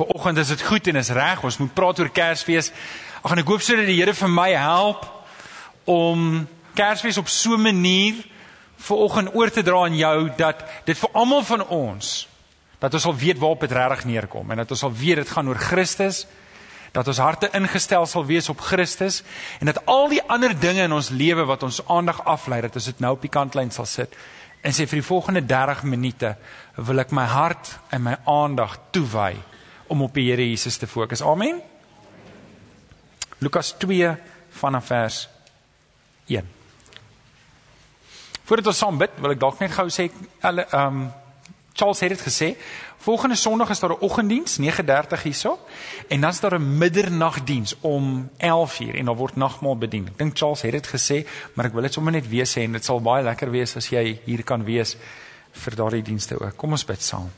[0.00, 1.42] Vanoggend is dit goed en is reg.
[1.44, 2.70] Ons moet praat oor Kersfees.
[3.20, 5.04] Ag en ek hoop sodat die Here vir my help
[5.84, 6.46] om
[6.78, 8.14] Kersfees op so 'n manier
[8.80, 12.28] vanoggend oor te dra aan jou dat dit vir almal van ons
[12.80, 15.48] dat ons sal weet waarop dit regtig neerkom en dat ons sal weet dit gaan
[15.48, 16.26] oor Christus
[16.92, 19.22] dat ons harte ingestel sal wees op Christus
[19.60, 22.88] en dat al die ander dinge in ons lewe wat ons aandag aflei dat ons
[22.88, 24.16] dit nou op die kantlyn sal sit
[24.62, 26.34] en sê vir die volgende 30 minute
[26.76, 29.36] wil ek my hart en my aandag toewy
[29.90, 31.22] om op die Here Jesus te fokus.
[31.22, 31.60] Amen.
[33.38, 34.14] Lukas 2
[34.60, 35.28] vanaf vers
[36.26, 36.46] 1.
[38.44, 40.10] Voordat ons saam bid, wil ek dalk net gou sê,
[40.42, 41.08] ehm um,
[41.80, 42.48] Charles het dit gesê,
[43.00, 45.58] volgende Sondag is daar 'n oggenddiens 9:30 hierso
[46.08, 50.06] en dan is daar 'n middernagdiens om 11:00 en dan word nagmaal bedien.
[50.06, 52.72] Ek dink Charles het dit gesê, maar ek wil dit sommer net weer sê en
[52.72, 54.96] dit sal baie lekker wees as jy hier kan wees
[55.52, 56.56] vir daardie dienste ook.
[56.56, 57.30] Kom ons bid saam.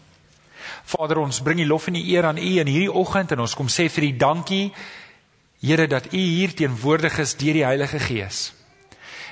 [0.84, 3.54] Vader, ons bring die lof en die eer aan U in hierdie oggend en ons
[3.54, 4.72] kom sê vir U dankie,
[5.62, 8.48] Here, dat U hier teenwoordig is deur die Heilige Gees.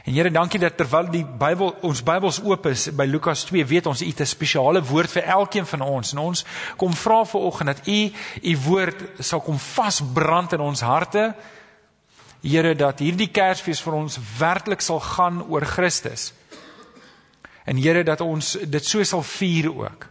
[0.04, 3.88] En Here, dankie dat terwyl die Bybel ons Bybels oop is by Lukas 2, weet
[3.90, 6.12] ons U het 'n spesiale woord vir elkeen van ons.
[6.12, 6.44] En ons
[6.76, 8.12] kom vra vir oggend dat U
[8.42, 11.34] U woord sal kom vasbrand in ons harte.
[12.42, 16.32] Here, dat hierdie Kersfees vir ons werklik sal gaan oor Christus.
[17.64, 20.09] En Here, dat ons dit so sal vier ook.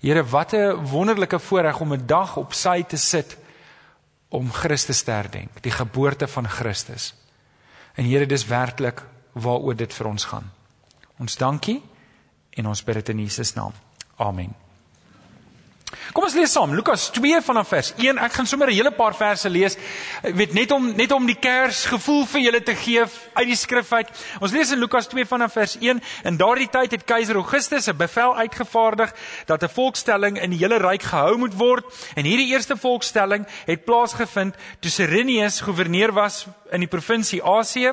[0.00, 3.36] Here, wat 'n wonderlike voorreg om 'n dag op sy te sit
[4.28, 7.14] om Christus te herdenk, die geboorte van Christus.
[7.94, 10.52] En Here, dis werklik waaroor dit vir ons gaan.
[11.18, 11.82] Ons dankie
[12.50, 13.72] en ons bid dit in Jesus naam.
[14.16, 14.69] Amen.
[16.14, 18.18] Kom ons lees saam Lukas 2 vanaf vers 1.
[18.18, 19.76] Ek gaan sommer 'n hele paar verse lees.
[20.22, 23.92] Ek weet net om net om die Kersgevoel vir julle te gee uit die skrif
[23.92, 24.08] uit.
[24.40, 26.00] Ons lees in Lukas 2 vanaf vers 1.
[26.24, 29.14] In daardie tyd het keiser Augustus 'n bevel uitgevaardig
[29.46, 31.84] dat 'n volkstelling in die hele ryk gehou moet word.
[32.14, 37.92] En hierdie eerste volkstelling het plaasgevind toe Cyrenius goewerneur was in die provinsie Asië.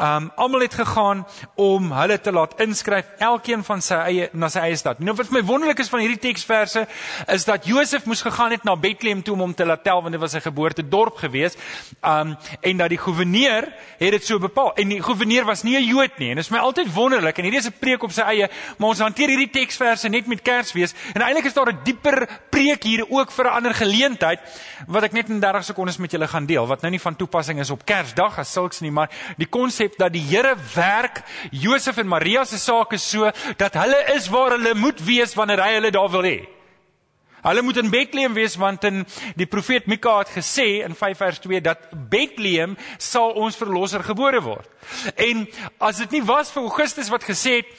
[0.00, 1.24] Um almal het gegaan
[1.54, 4.98] om hulle te laat inskryf, elkeen van sy eie na sy eie stad.
[4.98, 6.86] Nou wat vir my wonderlik is van hierdie teksverse
[7.32, 10.12] is dat Josef moes gegaan het na Bethlehem toe om hom te laat tel want
[10.12, 11.58] dit was sy geboortedorp gewees.
[12.02, 13.68] Um en dat die goewerneur
[13.98, 14.74] het dit so bepaal.
[14.80, 16.30] En die goewerneur was nie 'n Jood nie.
[16.30, 18.88] En dit is my altyd wonderlik en hierdie is 'n preek op sy eie, maar
[18.88, 20.94] ons hanteer hierdie teksverse net met Kersfees.
[21.14, 24.40] En eintlik is daar 'n dieper preek hier ook vir 'n ander geleentheid
[24.86, 27.60] wat ek net in 30 sekondes met julle gaan deel wat nou nie van toepassing
[27.60, 29.08] is op Kersdag as sulks nie, maar
[29.40, 34.28] die konsep dat die Here werk Josef en Maria se sake so dat hulle is
[34.32, 36.42] waar hulle moet wees wanneer hy hulle daar wil hê.
[37.44, 39.02] Hulle moet in Bethlehem wees want in
[39.36, 44.40] die profeet Mika het gesê in 5 vers 2 dat Bethlehem sal ons verlosser gebore
[44.44, 44.68] word.
[45.16, 45.44] En
[45.80, 47.74] as dit nie was vir Augustus wat gesê het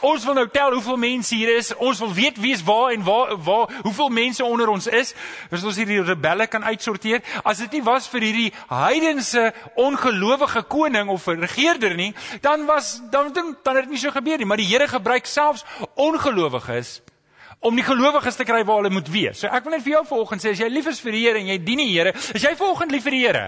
[0.00, 3.04] ons wil nou tel hoeveel mense hier is, ons wil weet wie is waar en
[3.06, 5.14] waar waar hoeveel mense onder ons is,
[5.50, 7.22] sodat ons hierdie rebelle kan uitsorteer.
[7.44, 13.32] As dit nie was vir hierdie heidense ongelowige koning of regerder nie, dan was dan
[13.32, 15.64] dan het dit nie so gebeur nie, maar die Here gebruik selfs
[15.94, 17.00] ongelowiges
[17.62, 19.38] om die gelowiges te kry waar hulle moet wees.
[19.38, 21.38] So ek wil net vir jou vanoggend sê as jy lief is vir die Here
[21.38, 23.44] en jy dien die Here, is jy vanoggend lief vir die Here?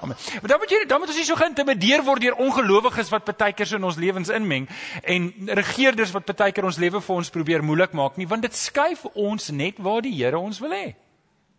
[0.00, 0.16] Amen.
[0.40, 3.68] Maar dan moet jy dan moet ons nie so geïntimideer word deur ongelowiges wat partykeer
[3.68, 4.68] so in ons lewens inmeng
[5.04, 5.28] en
[5.60, 9.50] regerders wat partykeer ons lewe vir ons probeer moeilik maak nie, want dit skuif ons
[9.52, 10.94] net waar die Here ons wil hê.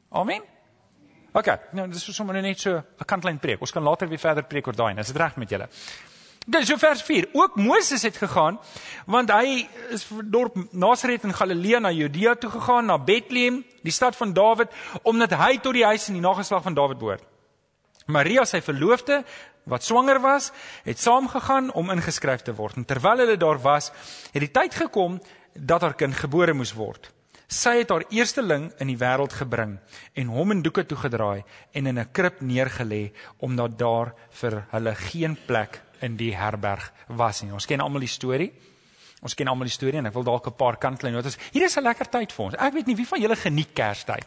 [0.09, 0.41] Amen.
[1.31, 1.47] OK,
[1.77, 3.61] nou dis sommer net so 'n kantlyn preek.
[3.61, 4.99] Ons kan later weer verder preek oor daai.
[4.99, 5.67] Is dit reg met julle?
[6.45, 7.29] Dis so vers 4.
[7.33, 8.59] Ook Moses het gegaan
[9.05, 14.15] want hy is dorp Nasaret in Galilea na Judea toe gegaan na Bethlehem, die stad
[14.15, 14.69] van Dawid,
[15.03, 17.30] omdat hy tot die huis en die nageslag van Dawid behoort.
[18.11, 19.23] Maria, sy verloofde,
[19.69, 20.51] wat swanger was,
[20.83, 22.77] het saamgegaan om ingeskryf te word.
[22.77, 23.91] En terwyl hulle daar was,
[24.33, 25.19] het die tyd gekom
[25.53, 27.11] dat haar kind gebore moes word.
[27.51, 29.75] Sy het haar eersteling in die wêreld gebring
[30.15, 31.43] en hom in doeke toegedraai
[31.75, 37.41] en in 'n krib neergelê omdat daar vir hulle geen plek in die herberg was
[37.43, 37.51] nie.
[37.51, 38.53] Ons ken almal die storie.
[39.21, 41.37] Ons ken almal die storie en ek wil dalk 'n paar kantlyn notas.
[41.51, 42.55] Hier is 'n lekker tyd vir ons.
[42.55, 44.25] Ek weet nie wie van julle geniet Kerstyd.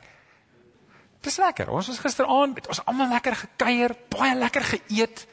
[1.25, 1.71] Dis lekker.
[1.73, 5.27] Ons was gisteraand met ons almal lekker gekuier, baie lekker geëet.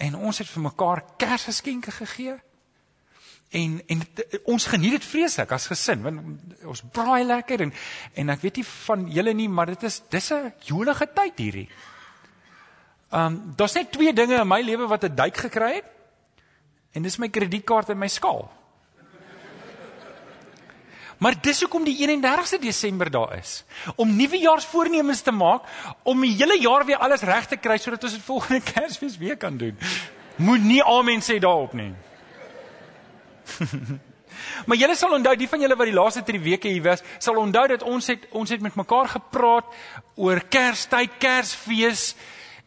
[0.00, 2.38] En ons het vir mekaar Kersgeskenke gegee.
[3.50, 4.02] En en
[4.54, 6.20] ons geniet dit vreeslik as gesin want
[6.70, 7.72] ons braai lekker en
[8.22, 11.68] en ek weet nie van julle nie maar dit is dis 'n jolige tyd hierdie.
[13.10, 15.90] Um daar's net twee dinge in my lewe wat 'n duik gekry het.
[16.92, 18.50] En dis my kredietkaart en my skaal.
[21.20, 23.64] Maar dis hoekom die 31ste Desember daar is.
[24.00, 25.68] Om nuwejaarsvoornemens te maak
[26.02, 29.36] om die hele jaar weer alles reg te kry sodat ons dit volgende Kersfees weer
[29.36, 29.76] kan doen.
[30.40, 31.92] Moet nie amen sê daarop nie.
[34.66, 37.36] Maar julle sal onthou, die van julle wat die laaste 3 weke hier was, sal
[37.40, 39.74] onthou dat ons het ons het met mekaar gepraat
[40.16, 42.14] oor Kerstyd, Kersfees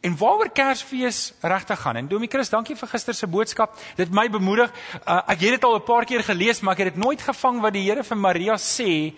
[0.04, 1.96] en waaroor Kersfees regtig gaan.
[1.96, 3.78] En Domie Chris, dankie vir gister se boodskap.
[3.96, 4.72] Dit my bemoedig.
[5.04, 7.62] Uh, ek het dit al 'n paar keer gelees, maar ek het dit nooit gevang
[7.62, 9.14] wat die Here vir Maria sê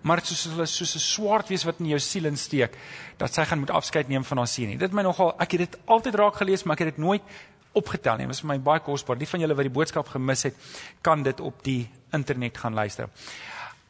[0.00, 2.76] maar soos hulle soos 'n swaard wees wat in jou siel insteek
[3.16, 4.78] dat sy gaan moet afskeid neem van haar seun.
[4.78, 7.22] Dit my nogal ek het dit altyd raak gelees, maar ek het dit nooit
[7.72, 8.26] opgetel nie.
[8.26, 9.18] Dit was vir my baie kosbaar.
[9.18, 10.54] Die van julle wat die boodskap gemis het,
[11.02, 13.08] kan dit op die internet gaan luister.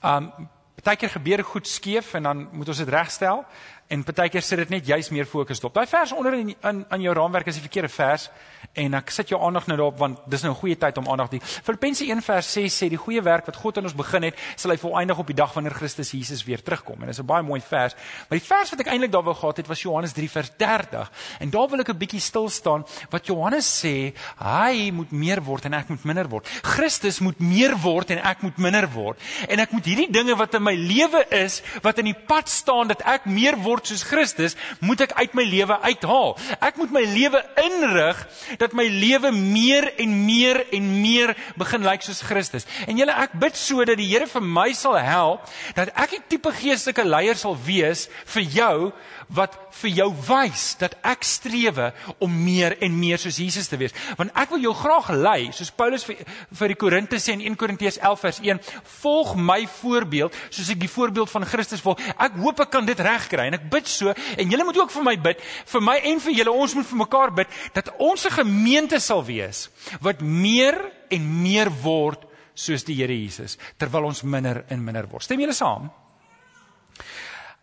[0.02, 0.32] Um
[0.78, 3.44] partykeer gebeur goed skeef en dan moet ons dit regstel
[3.88, 5.74] en partykeer sit dit net juis meer fokus op.
[5.74, 8.30] Daai vers onder in in aan jou raamwerk is die verkeerde vers
[8.72, 11.28] en ek sit jou aandag nou daarop want dis nou 'n goeie tyd om aandag
[11.28, 14.34] te Filippense 1 vers 6 sê die goeie werk wat God aan ons begin het,
[14.56, 17.00] sal hy volëindig op die dag wanneer Christus Jesus weer terugkom.
[17.00, 17.94] En dis 'n baie mooi vers.
[18.28, 21.10] Maar die vers wat ek eintlik daar wou gehad het was Johannes 3 vers 30.
[21.40, 25.64] En daar wil ek 'n bietjie stil staan wat Johannes sê, hy moet meer word
[25.64, 26.46] en ek moet minder word.
[26.62, 29.18] Christus moet meer word en ek moet minder word.
[29.48, 32.88] En ek moet hierdie dinge wat in my lewe is, wat in die pad staan
[32.88, 36.36] dat ek meer word soos Christus, moet ek uit my lewe uithaal.
[36.60, 38.26] Ek moet my lewe inrig
[38.58, 42.66] dat my lewe meer en meer en meer begin lyk soos Christus.
[42.86, 45.44] En julle ek bid so dat die Here vir my sal help
[45.76, 48.92] dat ek 'n tipe geestelike leier sal wees vir jou
[49.28, 51.90] wat vir jou wys dat ek strewe
[52.24, 53.94] om meer en meer soos Jesus te wees.
[54.16, 56.22] Want ek wil jou graag lei, soos Paulus vir,
[56.60, 58.62] vir die Korinte sê in 1 Korintiërs 11 vers 1,
[59.02, 62.00] volg my voorbeeld soos ek die voorbeeld van Christus volg.
[62.16, 65.04] Ek hoop ek kan dit regkry en ek bid so en julle moet ook vir
[65.04, 65.42] my bid,
[65.72, 69.24] vir my en vir julle, ons moet vir mekaar bid dat ons 'n gemeente sal
[69.24, 69.68] wees
[70.00, 72.24] wat meer en meer word
[72.54, 75.22] soos die Here Jesus terwyl ons minder en minder word.
[75.22, 75.90] Stem julle saam?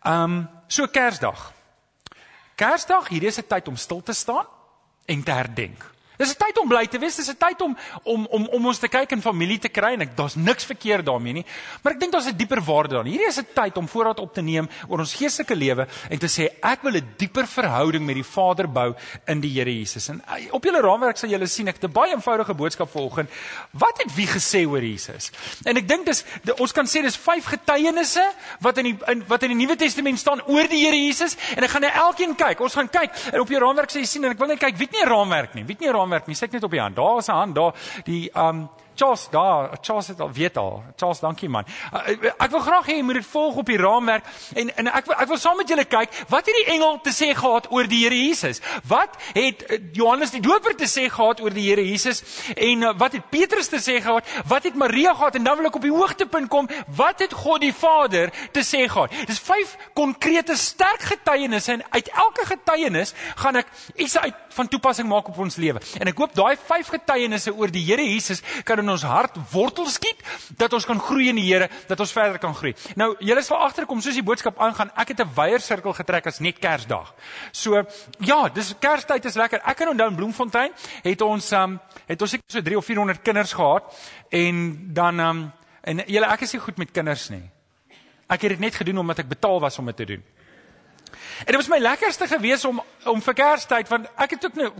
[0.04, 1.52] Ehm um, so Kersdag.
[2.56, 4.46] Kersdag, hierdie is 'n tyd om stil te staan
[5.06, 5.95] en te herdenk.
[6.16, 8.78] Dis 'n tyd om bly te wees, dis 'n tyd om om om om ons
[8.78, 11.44] te kyk en familie te kry en ek daar's niks verkeerd daarmee nie.
[11.82, 13.12] Maar ek dink daar's 'n dieper waarde daarin.
[13.12, 16.26] Hierdie is 'n tyd om voorraad op te neem oor ons geestelike lewe en te
[16.26, 18.94] sê ek wil 'n dieper verhouding met die Vader bou
[19.26, 20.08] in die Here Jesus.
[20.08, 23.30] En eh, op julle raamwerk sal julle sien ek het 'n baie eenvoudige boodskap vanoggend.
[23.70, 25.30] Wat het wie gesê oor Jesus?
[25.64, 26.24] En ek dink dis
[26.58, 30.18] ons kan sê dis vyf getuienisse wat in die in, wat in die Nuwe Testament
[30.18, 32.60] staan oor die Here Jesus en ek gaan na elkeen kyk.
[32.60, 34.76] Ons gaan kyk en op jou raamwerk sê jy sien en ek wil net kyk
[34.76, 35.64] wie het nie 'n raamwerk nie.
[35.64, 36.36] Wie het nie 'n raamwerk nie.
[36.36, 36.96] Sê net op die hand.
[36.96, 37.74] Daar is 'n hand daar.
[38.04, 40.82] Die um Charles daar, Charles het al weet al.
[40.96, 41.66] Charles, dankie man.
[41.92, 44.24] Uh, ek wil graag hê jy moet dit volg op die raamwerk
[44.56, 47.12] en en ek wil ek wil saam met julle kyk wat het die engel te
[47.12, 48.62] sê gehad oor die Here Jesus?
[48.88, 52.22] Wat het uh, Johannes die Doper te sê gehad oor die Here Jesus?
[52.56, 54.24] En uh, wat het Petrus te sê gehad?
[54.48, 55.36] Wat het Maria gehad?
[55.36, 56.70] En dan wil ek op die hoogtepunt kom.
[56.96, 59.12] Wat het God die Vader te sê gehad?
[59.28, 65.08] Dis vyf konkrete sterk getuienisse en uit elke getuienis gaan ek iets uit van toepassing
[65.08, 65.82] maak op ons lewe.
[66.00, 69.88] En ek hoop daai vyf getuienisse oor die Here Jesus kan in ons hart wortel
[69.90, 70.22] skiet
[70.58, 72.72] dat ons kan groei in die Here, dat ons verder kan groei.
[72.98, 76.40] Nou, julle sal agterkom soos die boodskap aangaan, ek het 'n wyeer sirkel getrek as
[76.40, 77.14] net Kersdag.
[77.52, 77.84] So,
[78.20, 79.60] ja, dis Kerstyd is lekker.
[79.64, 80.72] Ek kan onthou in Bloemfontein
[81.02, 83.82] het ons um het ons seker so 3 of 400 kinders gehad
[84.30, 87.50] en dan um en julle ek is nie goed met kinders nie.
[88.28, 90.22] Ek het dit net gedoen omdat ek betaal was om dit te doen.
[91.38, 94.70] En dit was my lekkerste gewees om om vir Kerstyd want ek het ook nou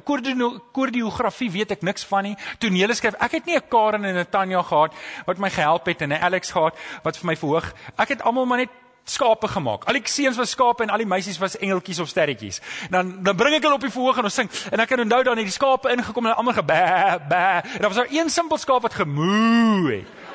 [0.72, 2.36] koordiografie weet ek niks van nie.
[2.58, 3.14] Tonele skryf.
[3.22, 4.92] Ek het nie 'n Karen en 'n Tanya gehad
[5.26, 7.72] wat my gehelp het en 'n Alex gehad wat vir my verhoog.
[7.96, 8.70] Ek het almal maar net
[9.04, 9.84] skape gemaak.
[9.84, 12.60] Al die seuns was skape en al die meisies was engeltjies of sterretjies.
[12.90, 14.50] Dan dan bring ek hulle op die verhoog en ons sing.
[14.70, 16.82] En ek kan onthou dan het die skape ingekom en almal gebê
[17.30, 17.46] bê.
[17.74, 20.25] En daar was daar een simpel skaap wat gemoe het.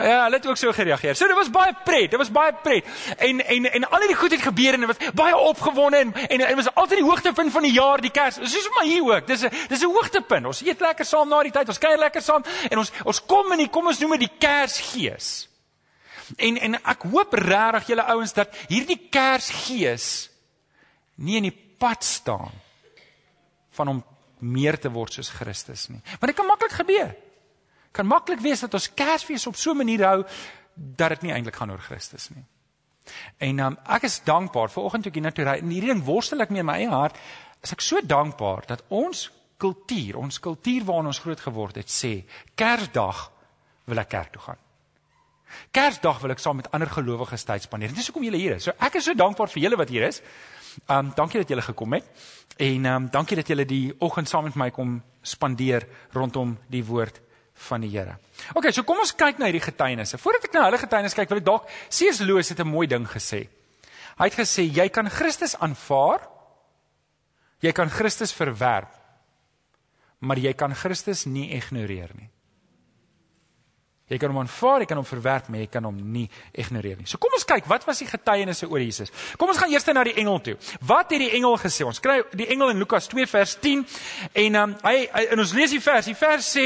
[0.00, 1.16] Ja, hulle het ook so gereageer.
[1.16, 2.10] So dit was baie pret.
[2.10, 2.86] Dit was baie pret.
[3.16, 6.38] En en en al die goed het gebeur en dit was baie opgewonde en en
[6.38, 8.34] dit was altyd die hoogtepunt van die jaar, die Kers.
[8.34, 9.26] Soos maar hier ook.
[9.26, 10.46] Dis 'n dis 'n hoogtepunt.
[10.46, 11.68] Ons eet lekker saam na die tyd.
[11.68, 14.38] Ons kuier lekker saam en ons ons kom in die kom ons noem dit die
[14.38, 15.48] Kersgees.
[16.36, 20.30] En en ek hoop regtig julle ouens dat hierdie Kersgees
[21.14, 22.50] nie in die pad staan
[23.70, 24.04] van om
[24.38, 26.00] meer te word soos Christus nie.
[26.04, 27.14] Want dit kan maklik gebeur
[27.92, 30.24] kan maklik wees dat ons Kersfees op so 'n manier hou
[30.74, 32.44] dat dit nie eintlik gaan oor Christus nie.
[33.38, 35.92] En um, ek is dankbaar vir oggend toe ek hier na toe ry en hierdie
[35.92, 37.16] ding worstel ek mee in my eie hart,
[37.62, 39.30] is ek so dankbaar dat ons
[39.60, 43.30] kultuur, ons kultuur waarin ons groot geword het, sê Kersdag
[43.90, 44.60] wil ek kerk toe gaan.
[45.74, 47.92] Kersdag wil ek saam met ander gelowiges tyd spandeer.
[47.94, 48.68] Dis hoekom julle hier is.
[48.68, 50.22] So ek is so dankbaar vir julle wat hier is.
[50.86, 52.06] Um dankie dat julle gekom het.
[52.56, 57.18] En um dankie dat julle die oggend saam met my kom spandeer rondom die woord
[57.68, 58.16] van die Here.
[58.54, 60.18] OK, so kom ons kyk na hierdie getuienisse.
[60.18, 62.22] Voordat ek na hulle getuienis kyk, wil ek dalk C.S.
[62.24, 63.48] Lewis het 'n mooi ding gesê.
[64.18, 66.28] Hy het gesê jy kan Christus aanvaar.
[67.60, 68.92] Jy kan Christus verwerp.
[70.20, 72.28] Maar jy kan Christus nie ignoreer nie.
[74.10, 76.24] Jy kan hom aanvaar, jy kan hom verwerp, maar jy kan hom nie
[76.58, 77.06] ignoreer nie.
[77.06, 79.12] So kom ons kyk, wat was die getuienisse oor Jesus?
[79.38, 80.56] Kom ons gaan eers na die engel toe.
[80.82, 81.86] Wat het die engel gesê?
[81.86, 83.84] Ons kry die engel in Lukas 2 vers 10
[84.42, 86.08] en um, hy, hy en ons lees die vers.
[86.10, 86.64] Die vers sê: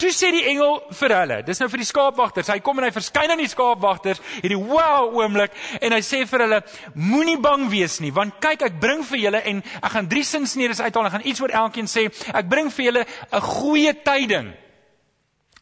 [0.00, 2.54] "Toe sê die engel vir hulle, dis nou vir die skaapwagters.
[2.54, 6.46] Hy kom en hy verskyn aan die skaapwagters hierdie wow oomblik en hy sê vir
[6.46, 6.62] hulle:
[6.96, 10.80] Moenie bang wees nie, want kyk ek bring vir julle en ek gaan drie sinsnedes
[10.80, 12.08] uithaal en gaan iets oor elkeen sê.
[12.32, 14.54] Ek bring vir julle 'n goeie tyding.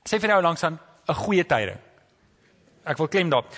[0.07, 1.79] Sê vir jou langs aan 'n goeie tyding.
[2.85, 3.53] Ek wil klem daarop.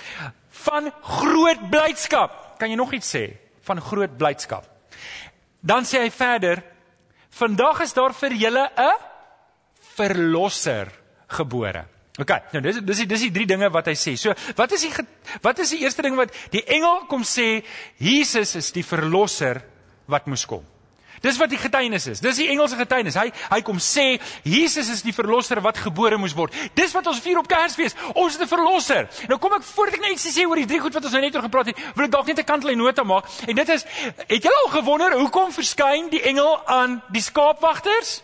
[0.66, 2.58] Van groot blydskap.
[2.58, 3.36] Kan jy nog iets sê
[3.66, 4.64] van groot blydskap?
[5.60, 6.62] Dan sê hy verder:
[7.30, 8.96] Vandag is daar vir julle 'n
[9.96, 10.92] verlosser
[11.26, 11.84] gebore.
[12.18, 14.16] OK, nou dis dis dis die drie dinge wat hy sê.
[14.16, 14.92] So, wat is die
[15.42, 17.64] wat is die eerste ding wat die engel kom sê?
[17.98, 19.60] Jesus is die verlosser
[20.06, 20.64] wat moes kom.
[21.20, 22.20] Dis wat die getuienis is.
[22.20, 23.14] Dis die Engelse getuienis.
[23.14, 26.54] Hy hy kom sê Jesus is die verlosser wat gebore moes word.
[26.74, 27.96] Dis wat ons vier op Kersfees.
[28.14, 29.08] Ons het 'n verlosser.
[29.28, 31.34] Nou kom ek voordat ek net sê oor die drie goed wat ons nou net
[31.34, 33.24] oor gepraat het, wil ek dalk net 'n kantlyn nota maak.
[33.46, 33.84] En dit is
[34.28, 38.22] het julle al gewonder hoekom verskyn die engel aan die skaapwagters?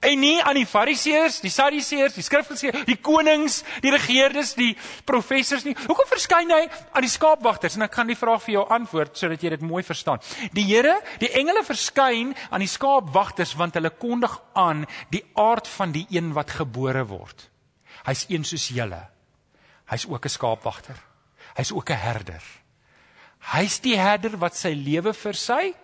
[0.00, 4.72] En nie aan die fariseërs, die sadiseërs, die skrifgeleerdes, die konings, die regerders, die
[5.06, 5.76] professors nie.
[5.86, 7.76] Hoekom verskyn hy aan die skaapwagters?
[7.78, 10.22] En ek gaan die vraag vir jou antwoord sodat jy dit mooi verstaan.
[10.56, 15.94] Die Here, die engele verskyn aan die skaapwagters want hulle kondig aan die aard van
[15.94, 17.48] die een wat gebore word.
[18.06, 19.02] Hy's een soos julle.
[19.90, 20.98] Hy's ook 'n skaapwagter.
[21.56, 22.42] Hy's ook 'n herder.
[23.54, 25.74] Hy's die herder wat sy lewe vir sy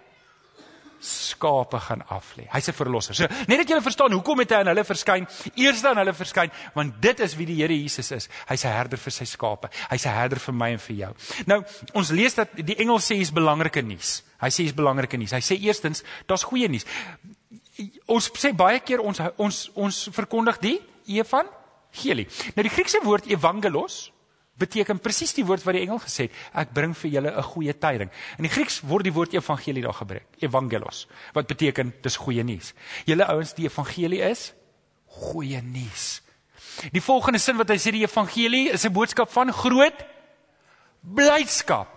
[1.02, 2.46] skape gaan aflê.
[2.52, 3.14] Hy's 'n verlosser.
[3.14, 6.50] So, net dat julle verstaan hoekom het hy aan hulle verskyn, eers dan hulle verskyn,
[6.74, 8.28] want dit is wie die Here Jesus is.
[8.48, 9.68] Hy's 'n herder vir sy skape.
[9.90, 11.14] Hy's 'n herder vir my en vir jou.
[11.46, 14.22] Nou, ons lees dat die engel sê hier's belangrike nuus.
[14.40, 15.32] Hy sê hier's belangrike nuus.
[15.32, 16.84] Hy sê eerstens, daar's goeie nuus.
[18.06, 22.28] Ons sê baie keer ons ons ons verkondig die evangelie.
[22.54, 24.12] Nou die Griekse woord evangelos
[24.58, 27.72] beteken presies die woord wat die engel gesê het, ek bring vir julle 'n goeie
[27.72, 28.10] tyding.
[28.38, 32.74] In die Grieks word die woord evangelie daar gebruik, evangelos, wat beteken dis goeie nuus.
[33.06, 34.52] Julle ouens, die evangelie is
[35.06, 36.22] goeie nuus.
[36.92, 40.04] Die volgende sin wat hy sê die evangelie is 'n boodskap van groot
[41.00, 41.88] blydskap.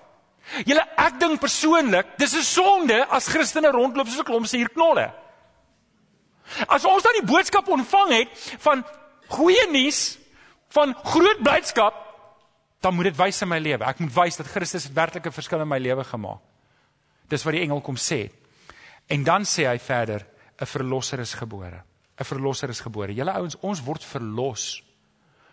[0.66, 4.70] Julle ek dink persoonlik, dis 'n sonde as Christene rondloop soos 'n klomp se hier
[4.70, 5.14] knolle.
[6.68, 8.86] As ons dan die boodskap ontvang het van
[9.28, 10.18] goeie nuus,
[10.70, 12.05] van groot blydskap,
[12.80, 13.86] dan moet dit wys in my lewe.
[13.86, 16.42] Ek moet wys dat Christus 'n werklike verskil in my lewe gemaak.
[17.28, 18.30] Dis wat die engel kom sê.
[19.08, 20.26] En dan sê hy verder,
[20.60, 21.84] 'n verlosser is gebore.
[22.18, 23.14] 'n Verlosser is gebore.
[23.14, 24.84] Julle ouens, ons word verlos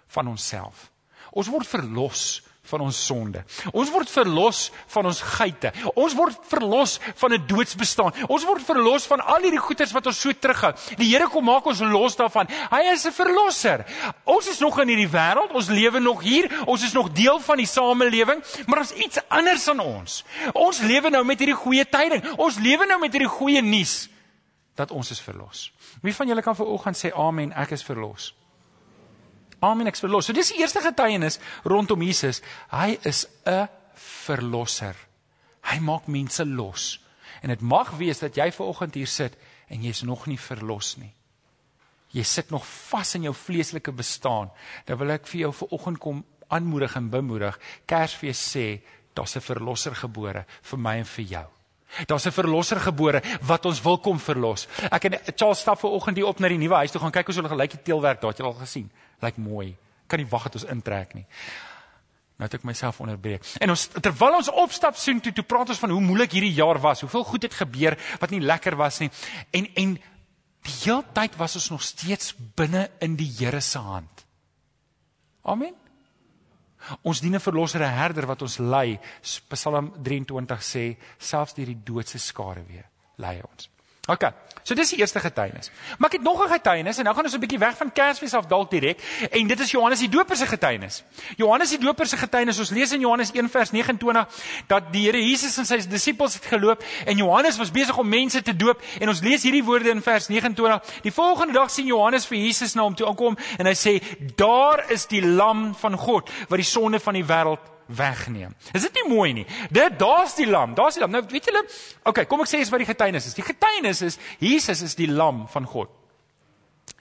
[0.06, 0.90] van onsself.
[1.32, 3.42] Ons word verlos van ons sonde.
[3.72, 5.72] Ons word verlos van ons geite.
[5.98, 8.12] Ons word verlos van 'n doodsbestaan.
[8.28, 10.72] Ons word verlos van al hierdie goeters wat ons so terughou.
[10.96, 12.46] Die Here kom maak ons los daarvan.
[12.70, 13.84] Hy is 'n verlosser.
[14.24, 17.56] Ons is nog in hierdie wêreld, ons lewe nog hier, ons is nog deel van
[17.56, 20.24] die samelewing, maar ons iets anders aan ons.
[20.52, 22.38] Ons lewe nou met hierdie goeie tyding.
[22.38, 24.08] Ons lewe nou met hierdie goeie nuus
[24.74, 25.72] dat ons is verlos.
[26.00, 28.34] Wie van julle kan vir oggend sê amen, ek is verlos?
[29.62, 30.26] Amen, ek is verlos.
[30.26, 31.38] So dis die eerste getuienis
[31.70, 32.42] rondom Jesus.
[32.72, 34.96] Hy is 'n verlosser.
[35.62, 36.98] Hy maak mense los.
[37.42, 39.36] En dit mag wees dat jy ver oggend hier sit
[39.68, 41.14] en jy's nog nie verlos nie.
[42.10, 44.50] Jy sit nog vas in jou vleeslike bestaan.
[44.84, 47.58] Dan wil ek vir jou ver oggend kom aanmoedig en bemoedig.
[47.86, 48.82] Kersfees sê
[49.14, 51.61] daar's 'n verlosser gebore vir my en vir jou.
[52.06, 54.68] Daar's 'n verlosser gebore wat ons wil kom verlos.
[54.90, 57.26] Ek en Charles stap ver oggend hier op na die nuwe huis toe gaan kyk
[57.26, 58.90] hoe hulle gelyk die teelwerk daar, het jy al gesien?
[59.22, 59.76] lyk mooi.
[60.06, 61.26] Kan nie wag dat ons intrek nie.
[62.40, 63.44] Nou het ek myself onderbreek.
[63.62, 66.80] En ons terwyl ons opstap sien toe, toe praat ons van hoe moeilik hierdie jaar
[66.82, 69.10] was, hoeveel goed het gebeur wat nie lekker was nie.
[69.54, 69.94] En en
[70.62, 74.26] die hele tyd was ons nog steeds binne in die Here se hand.
[75.42, 75.74] Amen.
[77.02, 78.98] Ons dien 'n verlosser, 'n herder wat ons lei.
[79.48, 82.84] Psalm 23 sê, selfs deur die doodse skare weer
[83.16, 83.68] lei ons.
[84.10, 84.24] OK.
[84.62, 85.70] So dis die eerste getuienis.
[85.98, 88.34] Maar ek het nog 'n getuienis en nou gaan ons 'n bietjie weg van Kersfees
[88.34, 88.98] af dalk direk
[89.30, 91.04] en dit is Johannes die Doper se getuienis.
[91.36, 94.26] Johannes die Doper se getuienis, ons lees in Johannes 1 vers 29
[94.66, 98.42] dat die Here Jesus en sy disippels het geloop en Johannes was besig om mense
[98.42, 100.80] te doop en ons lees hierdie woorde in vers 29.
[101.02, 104.02] Die volgende dag sien Johannes vir Jesus na hom toe aankom en hy sê:
[104.36, 108.54] "Daar is die lam van God wat die sonde van die wêreld wegneem.
[108.72, 109.46] Is dit nie mooi nie?
[109.70, 111.10] Dit daar's die lam, daar's die lam.
[111.10, 111.64] Nou weet julle,
[112.04, 113.34] okay, kom ek sê eens wat die getuienis is.
[113.34, 115.90] Die getuienis is Jesus is die lam van God.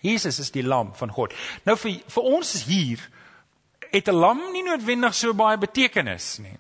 [0.02, 1.34] Jesus is die lam van God.
[1.66, 3.02] Nou vir vir ons hier
[3.92, 6.58] het 'n lam nie noodwendig so baie betekenis nie.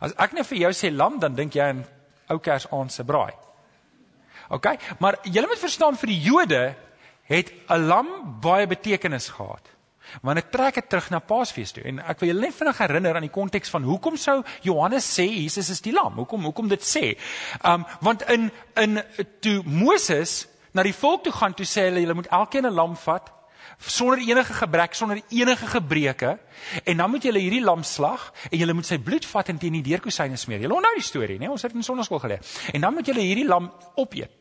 [0.00, 1.86] As ek net vir jou sê lam, dan dink jy aan
[2.28, 3.32] ou Kersaand se braai.
[4.48, 6.74] Okay, maar julle moet verstaan vir die Jode
[7.28, 9.77] het 'n lam baie betekenis gehad.
[10.22, 11.84] Want dit trek dit terug na Paasfees toe.
[11.84, 15.26] En ek wil julle net vinnig herinner aan die konteks van hoekom sou Johannes sê
[15.28, 16.16] Jesus is die lam?
[16.20, 17.16] Hoekom hoekom dit sê?
[17.62, 19.02] Um want in in
[19.40, 22.96] toe Moses na die volk toe gaan, toe sê hulle julle moet elkeen 'n lam
[22.96, 23.32] vat
[23.78, 26.38] sonder enige gebrek, sonder enige gebreke
[26.84, 29.72] en dan moet julle hierdie lam slag en julle moet sy bloed vat en teen
[29.72, 30.60] die deurkosyne smeer.
[30.60, 31.50] Julle onthou die storie, né?
[31.50, 32.40] Ons het in sonnaskool geleer.
[32.72, 34.37] En dan moet julle hierdie lam opeet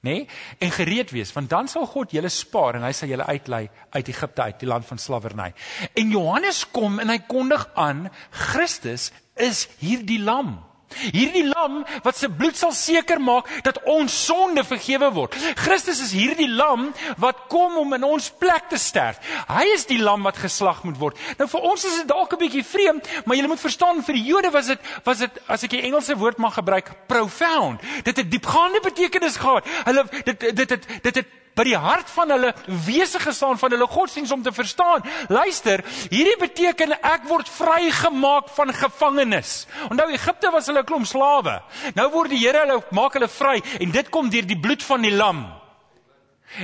[0.00, 0.10] nê?
[0.10, 0.28] Nee?
[0.58, 4.08] En gereed wees, want dan sal God julle spaar en hy sal julle uitlei uit
[4.08, 5.52] Egipte uit, die land van slawerny.
[5.94, 10.69] En Johannes kom en hy kondig aan Christus is hierdie lam.
[10.98, 15.36] Hierdie lam wat se bloed sal seker maak dat ons sonde vergewe word.
[15.60, 16.90] Christus is hierdie lam
[17.22, 19.20] wat kom om in ons plek te sterf.
[19.48, 21.18] Hy is die lam wat geslag moet word.
[21.38, 24.26] Nou vir ons is dit dalk 'n bietjie vreemd, maar jy moet verstaan vir die
[24.30, 27.80] Jode was dit was dit as ek die Engelse woord mag gebruik, profound.
[28.04, 29.64] Dit het diepgaande betekenis gehad.
[29.84, 32.54] Hulle dit dit het dit het by die hart van hulle
[32.86, 35.04] wese gestaan van hulle godsdiens om te verstaan.
[35.28, 39.66] Luister, hierdie beteken ek word vrygemaak van gevangenes.
[39.90, 41.62] Onthou Egipte was hulle 'n klomp slawe.
[41.94, 45.02] Nou word die Here hulle maak hulle vry en dit kom deur die bloed van
[45.02, 45.59] die lam.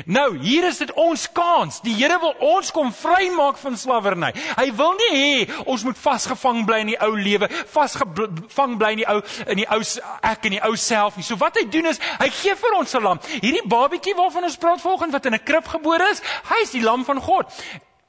[0.04, 1.78] Nou, hier is dit ons kans.
[1.84, 4.32] Die Here wil ons kom vrymaak van slawerny.
[4.58, 9.02] Hy wil nie hê ons moet vasgevang bly in die ou lewe, vasgevang bly in
[9.04, 9.80] die ou in die ou
[10.26, 11.24] ek en die ou self nie.
[11.26, 13.20] So wat hy doen is, hy gee vir ons 'n lam.
[13.40, 16.82] Hierdie babietjie waarvan ons praat volgens wat in 'n krib gebore is, hy is die
[16.82, 17.46] lam van God.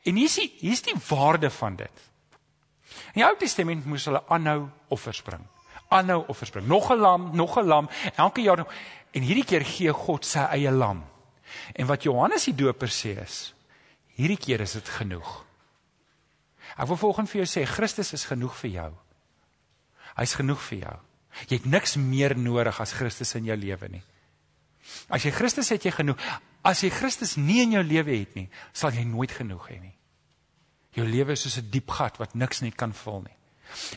[0.04, 1.92] En hier is die hier is die waarde van dit.
[3.14, 5.46] In die Ou Testament moes hulle aanhou offers bring.
[5.90, 6.68] Aanhou offers bring.
[6.68, 8.66] Nog 'n lam, nog 'n lam, elke jaar
[9.12, 11.17] en hierdie keer gee God sy eie lam.
[11.75, 13.54] En wat Johannes die Doper sê is,
[14.18, 15.46] hierdie keer is dit genoeg.
[16.77, 18.92] Ek wil volgens vir jou sê Christus is genoeg vir jou.
[20.18, 20.98] Hy's genoeg vir jou.
[21.48, 24.04] Jy het niks meer nodig as Christus in jou lewe nie.
[25.13, 26.22] As jy Christus het jy genoeg.
[26.66, 29.94] As jy Christus nie in jou lewe het nie, sal jy nooit genoeg hê nie.
[30.98, 33.36] Jou lewe is soos 'n diep gat wat niks net kan vul nie.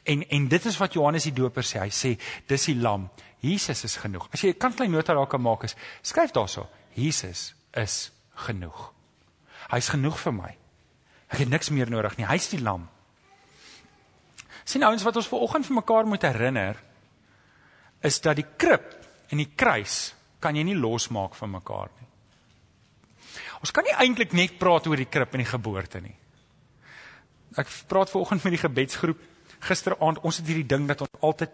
[0.05, 1.81] En en dit is wat Johannes die Doper sê.
[1.81, 3.09] Hy sê dis die lam.
[3.41, 4.29] Jesus is genoeg.
[4.33, 6.69] As jy 'n klein nota daar kan maak is, skryf daarso.
[6.95, 8.11] Jesus is
[8.47, 8.91] genoeg.
[9.71, 10.51] Hy's genoeg vir my.
[11.31, 12.27] Ek het niks meer nodig nie.
[12.27, 12.89] Hy's die lam.
[14.67, 16.79] Sien ouens wat ons ver oggend vir mekaar moet herinner
[18.07, 18.87] is dat die krib
[19.31, 22.09] en die kruis kan jy nie losmaak van mekaar nie.
[23.61, 26.15] Ons kan nie eintlik net praat oor die krib en die geboorte nie.
[27.61, 29.27] Ek praat ver oggend met die gebedsgroep
[29.67, 30.23] gisteraand.
[30.25, 31.53] Ons het hierdie ding dat ons altyd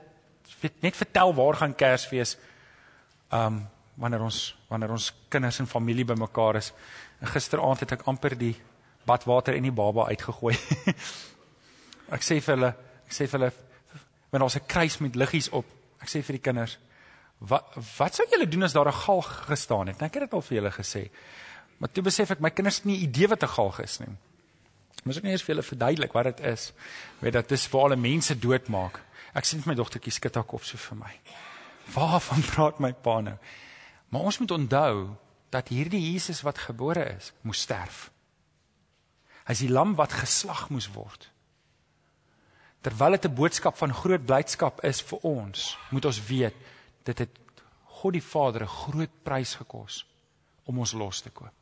[0.61, 2.37] weet net vertel waar gaan Kersfees.
[3.35, 3.65] Um
[3.97, 6.73] wanneer ons wanneer ons kinders en familie bymekaar is.
[7.21, 8.55] En gisteraand het ek amper die
[9.07, 10.55] badwater en die baba uitgegooi.
[12.17, 12.73] ek sê vir hulle,
[13.07, 13.53] ek sê vir hulle
[14.31, 15.67] wanneer ons 'n kruis met liggies op.
[16.03, 16.79] Ek sê vir die kinders,
[17.39, 19.99] wat wat sou julle doen as daar 'n galg gestaan het?
[19.99, 21.11] Nou, ek het dit al vir julle gesê.
[21.79, 24.17] Maar toe besef ek my kinders het nie idee wat 'n galg is nie.
[25.05, 26.73] Moet ek net eers vir julle verduidelik wat dit is.
[27.21, 29.01] Weet dat dis vir alle mense doodmaak.
[29.35, 31.13] Ek sien my dogtertjie skud haar kop so vir my.
[31.95, 33.37] Waarvan praat my pa nou?
[34.09, 35.17] Maar ons moet onthou
[35.55, 38.11] dat hierdie Jesus wat gebore is, moes sterf.
[39.47, 41.31] Hy is die lam wat geslag moes word.
[42.83, 46.55] Terwyl dit 'n boodskap van groot blydskap is vir ons, moet ons weet
[47.05, 47.39] dit het
[47.85, 50.07] God die Vader 'n groot prys gekos
[50.65, 51.53] om ons los te koop.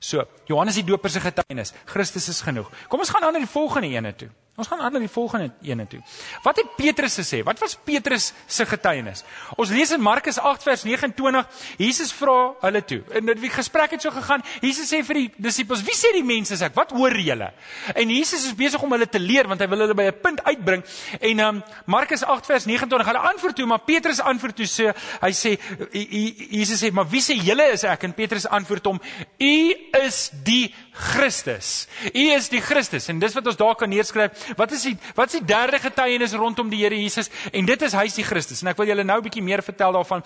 [0.00, 2.70] So, Johannes die Doper se getuienis, Christus is genoeg.
[2.88, 4.30] Kom ons gaan aan na die volgende ene toe.
[4.56, 5.98] Ons gaan aan na die volgende ene toe.
[6.40, 7.42] Wat het Petrus gesê?
[7.44, 9.20] Wat was Petrus se getuienis?
[9.60, 11.42] Ons lees in Markus 8 vers 29.
[11.76, 13.02] Jesus vra hulle toe.
[13.20, 14.40] En dit wie gesprek het so gegaan.
[14.64, 16.72] Jesus sê vir die disippels: "Wie sê die mense is ek?
[16.74, 17.50] Wat hoor julle?"
[17.94, 20.40] En Jesus is besig om hulle te leer want hy wil hulle by 'n punt
[20.44, 20.84] uitbring.
[21.20, 23.06] En um Markus 8 vers 29.
[23.06, 25.58] Hulle antwoord toe, maar Petrus antwoord toe sê hy sê
[25.92, 29.00] Jesus sê: "Maar wie sê julle is ek?" En Petrus antwoord hom:
[29.38, 29.74] "U
[30.06, 31.88] is die Christus.
[32.14, 35.32] U is die Christus." En dis wat ons daar kan neerskryf Wat is die wat
[35.32, 37.30] is die derde getuienis rondom die Here Jesus?
[37.52, 38.62] En dit is hy is die Christus.
[38.62, 40.22] En ek wil julle nou 'n bietjie meer vertel daarvan.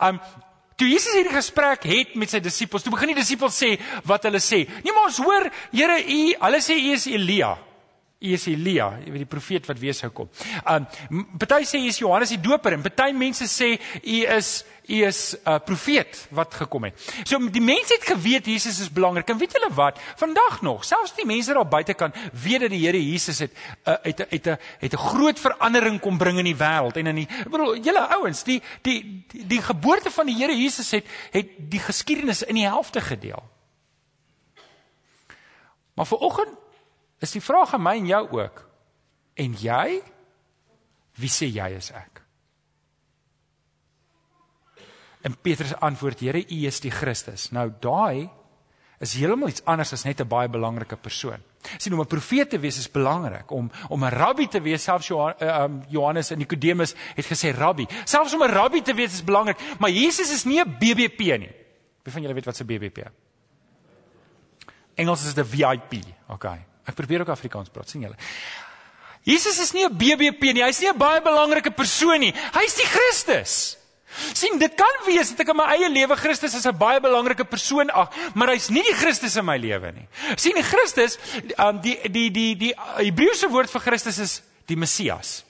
[0.00, 0.20] Um
[0.76, 4.40] toe Jesus hierdie gesprek het met sy disippels, toe begin die disippels sê wat hulle
[4.40, 4.66] sê.
[4.82, 7.56] Nee, maar ons hoor Here U, hulle sê U is Elia.
[8.22, 10.28] U is Elia, jy weet die profeet wat weer sou kom.
[10.70, 10.86] Um
[11.38, 14.52] party sê is Johannes die Doper en party mense sê U is
[14.88, 17.12] U is 'n uh, profeet wat gekom het.
[17.24, 19.28] So die mense het geweet Jesus is belangrik.
[19.28, 19.98] En weet julle wat?
[20.16, 23.52] Vandag nog, selfs die mense daar buite kan weet dat die Here Jesus het
[23.86, 27.14] uh, het het 'n het 'n groot verandering kom bring in die wêreld en in
[27.14, 31.06] die ek bedoel julle ouens, die, die die die geboorte van die Here Jesus het
[31.30, 33.42] het die geskiedenis in die helfte gedeel.
[35.94, 36.61] Maar vir oggend
[37.22, 38.64] is die vraag aan my en jou ook.
[39.34, 40.02] En jy?
[41.20, 42.22] Wie sê jy is ek?
[45.22, 47.50] En Petrus antwoord: Here, U is die Christus.
[47.54, 48.30] Nou daai
[49.02, 51.42] is heeltemal iets anders as net 'n baie belangrike persoon.
[51.78, 55.06] Sien om 'n profeet te wees is belangrik, om om 'n rabbi te wees, selfs
[55.88, 57.86] Johannes en Nikodemus het gesê rabbi.
[58.04, 61.54] Selfs om 'n rabbi te wees is belangrik, maar Jesus is nie 'n BBP nie.
[62.02, 63.12] Wie van julle weet wat 'n BBP is?
[64.94, 66.04] Engels is dit 'n VIP.
[66.28, 66.64] Okay.
[66.86, 68.16] Ek probeer ook Afrikaans praat, sien julle.
[69.22, 70.62] Jesus is nie 'n BBP nie.
[70.62, 72.32] Hy's nie 'n baie belangrike persoon nie.
[72.32, 73.78] Hy's die Christus.
[74.32, 77.44] sien, dit kan wees dat ek in my eie lewe Christus as 'n baie belangrike
[77.44, 80.08] persoon ag, maar hy's nie die Christus in my lewe nie.
[80.36, 81.18] sien, die Christus,
[81.58, 85.44] um, die die die die Hebreëse woord vir Christus is die Messias.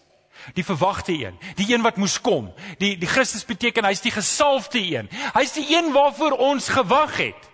[0.54, 2.52] Die verwagte een, die een wat moes kom.
[2.78, 5.08] Die die Christus beteken hy's die gesalfde een.
[5.34, 7.50] Hy's die een waarvoor ons gewag het.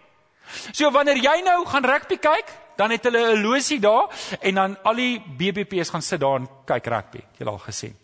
[0.73, 4.07] So wanneer jy nou gaan rugby kyk, dan het hulle 'n losie daar
[4.41, 7.23] en dan al die BBP's gaan sit daar en kyk rugby.
[7.39, 7.97] Jy al gesien.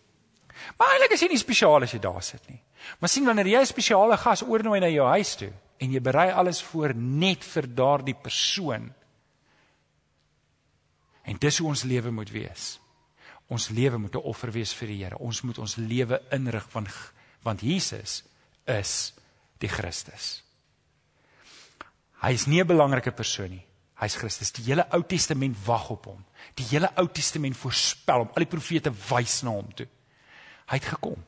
[0.77, 2.61] Maar eintlik is jy nie spesiaal as jy daar sit nie.
[2.99, 6.31] Maar sien wanneer jy 'n spesiale gas oornooi na jou huis toe en jy berei
[6.31, 8.93] alles voor net vir daardie persoon.
[11.23, 12.81] En dis hoe ons lewe moet wees.
[13.49, 15.19] Ons lewe moet 'n offer wees vir die Here.
[15.19, 16.89] Ons moet ons lewe inrig want
[17.43, 18.25] want Jesus
[18.67, 19.15] is
[19.59, 20.43] die Christus.
[22.23, 23.67] Hy is nie 'n belangrike persoon nie.
[24.05, 24.53] Hy's Christus.
[24.53, 26.21] Die hele Ou Testament wag op hom.
[26.59, 28.33] Die hele Ou Testament voorspel hom.
[28.35, 29.89] Al die profete wys na hom toe.
[30.71, 31.21] Hy het gekom.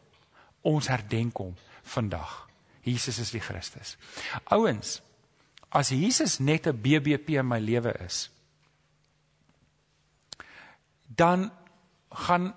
[0.66, 1.54] Ons herdenk hom
[1.86, 2.42] vandag.
[2.86, 3.96] Jesus is die Christus.
[4.54, 5.00] Ouens,
[5.74, 8.30] as Jesus net 'n BBP in my lewe is,
[11.08, 11.50] dan
[12.10, 12.54] gaan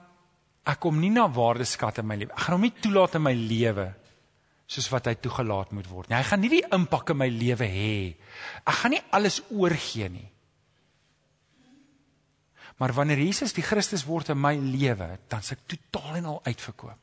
[0.65, 2.31] ek hom nie na waardeskat in my lewe.
[2.31, 3.93] Ek gaan hom nie toelaat in my lewe
[4.69, 6.17] soos wat hy toegelaat moet word nie.
[6.19, 7.93] Hy gaan nie die impak in my lewe hê.
[8.61, 10.27] Ek gaan nie alles oorgee nie.
[12.79, 16.41] Maar wanneer Jesus die Christus word in my lewe, dan se ek totaal en al
[16.45, 16.99] uitverkoop.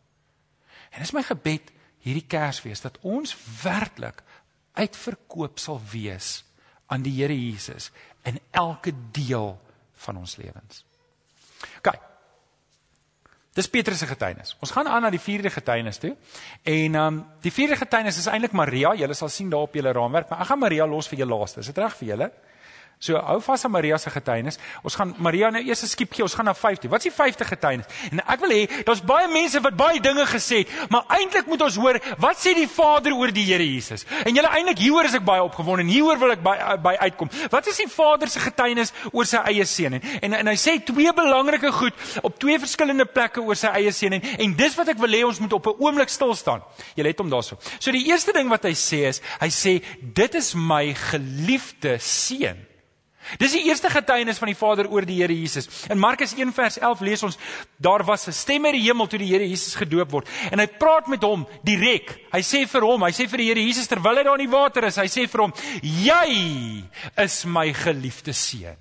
[0.95, 1.73] En dis my gebed
[2.07, 4.23] hierdie Kersfees dat ons werklik
[4.79, 6.39] uitverkoop sal wees
[6.93, 7.91] aan die Here Jesus
[8.29, 9.57] in elke deel
[10.07, 10.85] van ons lewens.
[11.81, 11.97] OK.
[13.57, 14.53] Dis Petrus se getuienis.
[14.61, 16.13] Ons gaan aan na die vierde getuienis toe.
[16.63, 18.93] En ehm um, die vierde getuienis is eintlik Maria.
[18.95, 21.65] Julle sal sien daar op julle raamwerk, maar ek gaan Maria los vir julle laaste.
[21.65, 22.31] Is dit reg vir julle?
[22.99, 24.57] So hou vas aan Maria se getuienis.
[24.81, 26.25] Ons gaan Maria nou eers skiep gee.
[26.25, 26.89] Ons gaan na 50.
[26.89, 27.91] Wat is die 50 getuienis?
[28.09, 31.61] En ek wil hê daar's baie mense wat baie dinge gesê het, maar eintlik moet
[31.67, 34.07] ons hoor wat sê die Vader oor die Here Jesus.
[34.25, 36.55] En julle eintlik hieroor is ek baie opgewonde en hieroor wil ek by
[36.87, 37.29] by uitkom.
[37.53, 39.99] Wat is die Vader se getuienis oor sy eie seun?
[39.99, 43.93] En, en en hy sê twee belangrike goed op twee verskillende plekke oor sy eie
[43.93, 46.65] seun en en dis wat ek wil hê ons moet op 'n oomblik stil staan.
[46.97, 47.61] Julle het hom daarso.
[47.79, 52.57] So die eerste ding wat hy sê is, hy sê dit is my geliefde seun.
[53.39, 55.69] Dis die eerste getuienis van die Vader oor die Here Jesus.
[55.91, 57.39] In Markus 1 vers 11 lees ons
[57.83, 60.67] daar was 'n stem uit die hemel toe die Here Jesus gedoop word en hy
[60.67, 62.15] praat met hom direk.
[62.33, 64.57] Hy sê vir hom, hy sê vir die Here Jesus terwyl hy daar in die
[64.57, 66.85] water is, hy sê vir hom: "Jy
[67.17, 68.77] is my geliefde seun."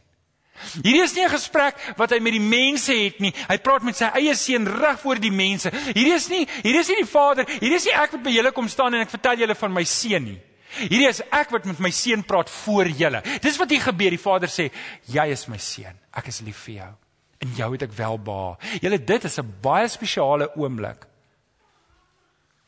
[0.84, 3.34] Hierdie is nie 'n gesprek wat hy met die mense het nie.
[3.49, 5.69] Hy praat met sy eie seun reg voor die mense.
[5.69, 8.51] Hierdie is nie hierdie is nie die Vader, hierdie is nie ek wat by julle
[8.51, 10.39] kom staan en ek vertel julle van my seun nie.
[10.75, 13.21] Hierdie is ek wat met my seun praat voor julle.
[13.41, 14.11] Dis wat hier gebeur.
[14.15, 14.71] Die Vader sê,
[15.07, 15.99] "Jy is my seun.
[16.13, 16.93] Ek is lief vir jou.
[17.39, 21.05] En jou het ek welbehaag." Julle dit is 'n baie spesiale oomblik.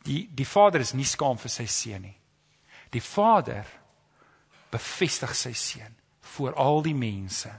[0.04, 2.18] Die die Vader is nie skaam vir sy seun nie.
[2.92, 3.66] Die Vader
[4.72, 7.52] bevestig sy seun voor al die mense.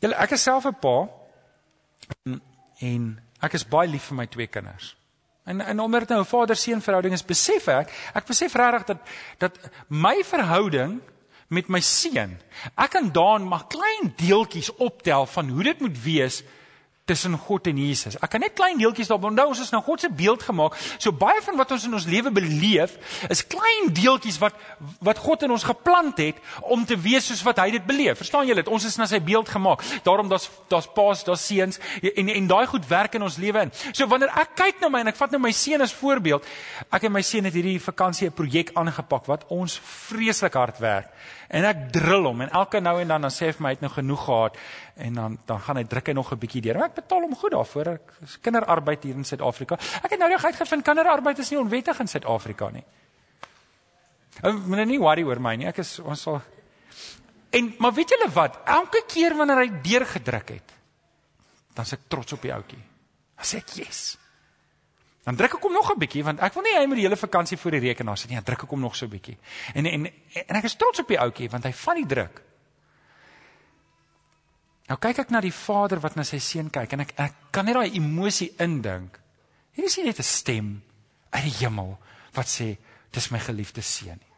[0.00, 1.08] Julle ek is self 'n pa
[2.80, 4.97] en ek is baie lief vir my twee kinders.
[5.48, 8.98] En en omdat dit nou 'n vader-seun verhouding is, besef ek, ek besef regtig dat
[9.38, 11.00] dat my verhouding
[11.48, 12.36] met my seun,
[12.76, 16.42] ek kan daan maar klein deeltjies optel van hoe dit moet wees
[17.08, 18.18] tussen God en Jesus.
[18.20, 20.76] Ek kan net klein deeltjies daarop onthou ons is nou God se beeld gemaak.
[21.00, 22.96] So baie van wat ons in ons lewe beleef
[23.32, 24.58] is klein deeltjies wat
[25.04, 28.20] wat God in ons geplant het om te wees soos wat hy dit beleef.
[28.20, 28.72] Verstaan julle dit?
[28.72, 29.84] Ons is na sy beeld gemaak.
[30.06, 33.72] Daarom daar's daar's paas, daar's seuns en en daai goed werk in ons lewe in.
[33.92, 36.44] So wanneer ek kyk na my en ek vat nou my seun as voorbeeld,
[36.92, 41.08] ek en my seun het hierdie vakansie 'n projek aangepak wat ons vreeslik hard werk.
[41.48, 43.76] En ek drill hom en elke nou en dan dan sê hy vir my hy
[43.78, 44.58] het nou genoeg gehad
[45.06, 46.76] en dan dan gaan hy druk hy nog 'n bietjie deur.
[46.78, 47.92] Maar ek betaal hom goed daarvoor.
[47.94, 49.78] Ek is kinderarbeid hier in Suid-Afrika.
[50.02, 52.84] Ek het nou reg uitgevind kinderarbeid is nie onwettig in Suid-Afrika nie.
[54.42, 55.66] Ek moet nie worry oor my nie.
[55.70, 56.40] Ek is ons sal
[57.50, 58.58] En maar weet julle wat?
[58.64, 60.72] Elke keer wanneer hy deurgedruk het,
[61.74, 62.80] dan se ek trots op die ouetjie.
[63.38, 64.18] Dan sê ek, "Yes."
[65.24, 67.16] Dan druk ek hom nog 'n bietjie want ek wil nie hy moet die hele
[67.16, 68.36] vakansie voor die rekenaar sit nie.
[68.36, 69.38] Dan druk ek hom nog so 'n bietjie.
[69.74, 70.06] En en
[70.46, 72.42] en ek is trots op die ouetjie want hy vat die druk.
[74.88, 77.68] Nou kyk ek na die vader wat na sy seun kyk en ek ek kan
[77.68, 79.18] net daai emosie indink.
[79.76, 80.82] Hier is nie net 'n stem
[81.30, 81.98] uit die hemel
[82.34, 82.76] wat sê
[83.12, 84.28] dis my geliefde seun nie.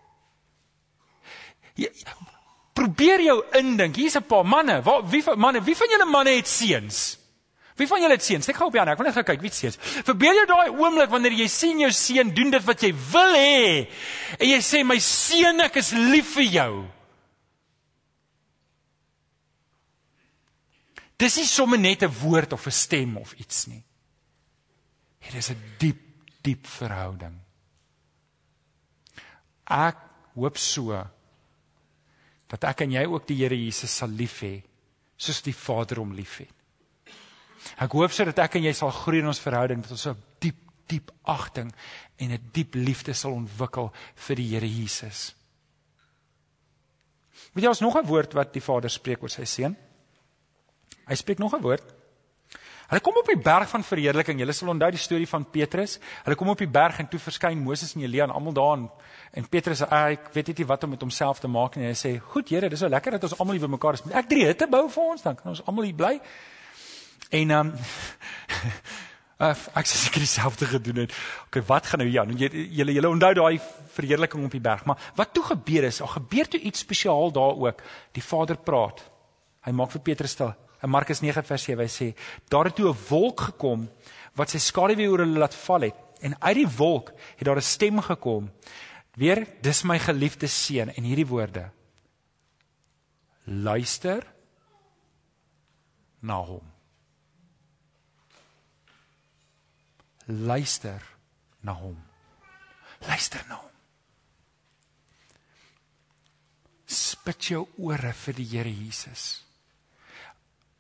[2.75, 3.97] Probeer jou indink.
[3.97, 4.83] Hier's 'n paar manne.
[4.83, 7.19] Waar wie van manne, wie van julle manne het seuns?
[7.77, 8.49] Wie van julle het seuns?
[8.49, 8.93] Ek gaan op ander.
[8.93, 9.79] Ek wil net gou kyk wie seuns.
[9.81, 13.89] Verbeel jou daai oomblik wanneer jy sien jou seun doen dit wat jy wil hê.
[14.39, 16.73] En jy sê my seun, ek is lief vir jou.
[21.21, 23.85] Dis nie sommer net 'n woord of 'n stem of iets nie.
[25.21, 26.01] Dit is 'n diep,
[26.43, 27.39] diep verhouding.
[29.67, 29.97] Ek
[30.35, 31.07] hoop so
[32.49, 34.63] dat ek en jy ook die Here Jesus sal lief hê
[35.17, 36.55] soos die Vader hom liefhet.
[37.77, 40.57] Ek hoop sodat ek en jy sal groei in ons verhouding dat ons 'n diep,
[40.89, 41.73] diep agting
[42.19, 45.35] en 'n diep liefde sal ontwikkel vir die Here Jesus.
[47.53, 49.77] Weet jy ons nog 'n woord wat die Vader spreek oor sy seun?
[51.07, 52.01] Hy spreek nog 'n woord.
[52.91, 54.41] Hulle kom op die berg van verheerliking.
[54.43, 56.01] Julle sal onthou die storie van Petrus.
[56.25, 58.89] Hulle kom op die berg en toe verskyn Moses en Elia en almal daar en,
[59.39, 61.87] en Petrus sê ek weet nie wat om met homself te maak nie.
[61.87, 64.03] Hy sê: "Goed Here, dis so lekker dat ons almal hier bymekaar is.
[64.11, 66.17] Ek drie hitte bou vir ons dan kan ons almal hier bly."
[67.31, 67.77] En ehm um,
[69.79, 71.15] ek sê seker dieselfde gedoen het.
[71.47, 73.61] Okay, wat gaan nou ja, nou julle julle onthou daai
[73.95, 77.55] verheerliking op die berg, maar wat toe gebeur is, daar gebeur toe iets spesiaal daar
[77.55, 77.87] ook.
[78.19, 79.05] Die Vader praat.
[79.63, 80.51] Hy maak vir Petrus stil.
[80.83, 82.09] In Markus 9 vers 7 hy sê
[82.49, 83.89] daar het toe 'n wolk gekom
[84.35, 87.73] wat sy skaduwee oor hulle laat val het en uit die wolk het daar 'n
[87.77, 88.51] stem gekom.
[89.17, 91.71] Weer dis my geliefde seun en hierdie woorde.
[93.45, 94.23] Luister
[96.21, 96.73] na hom.
[100.27, 101.03] Luister
[101.61, 101.99] na hom.
[103.01, 103.71] Luister na hom.
[106.87, 109.50] Spit jou ore vir die Here Jesus.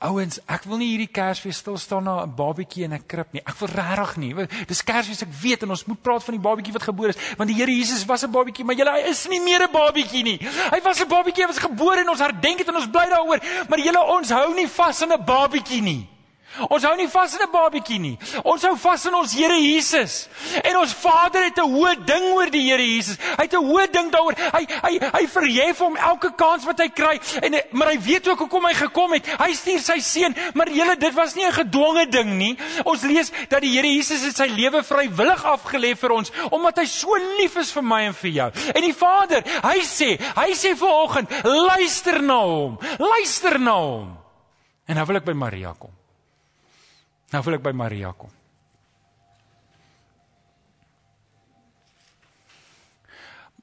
[0.00, 3.42] Ouens, ek wil nie hierdie Kersfees stil staan na 'n babatjie in 'n krib nie.
[3.44, 4.32] Ek wil regtig nie.
[4.66, 7.50] Dis Kersfees, ek weet en ons moet praat van die babatjie wat gebore is, want
[7.50, 10.38] die Here Jesus was 'n babatjie, maar julle hy is nie meer 'n babatjie nie.
[10.72, 13.40] Hy was 'n babatjie, hy was gebore en ons herdenk dit en ons bly daaroor,
[13.68, 16.08] maar julle ons hou nie vas aan 'n babatjie nie.
[16.68, 18.18] Ons hou nie vas in 'n babatjie nie.
[18.44, 20.28] Ons hou vas in ons Here Jesus.
[20.64, 23.16] En ons Vader het 'n hoë ding oor die Here Jesus.
[23.36, 24.34] Hy het 'n hoë ding daaroor.
[24.34, 27.20] Hy hy hy verhef hom elke kans wat hy kry.
[27.42, 29.26] En maar hy weet ook hoekom hy gekom het.
[29.26, 32.58] Hy stuur sy seun, maar julle dit was nie 'n gedwonge ding nie.
[32.84, 36.86] Ons lees dat die Here Jesus het sy lewe vrywillig afgelê vir ons omdat hy
[36.86, 38.50] so lief is vir my en vir jou.
[38.74, 42.78] En die Vader, hy sê, hy sê vanoggend, luister na hom.
[42.98, 44.18] Luister na hom.
[44.86, 45.99] En nou wil ek by Maria kom.
[47.30, 48.32] Nou wil ek by Maria kom.